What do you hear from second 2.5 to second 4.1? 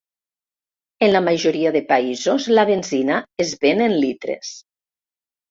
la benzina es ven en